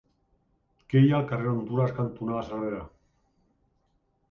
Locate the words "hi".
1.03-1.11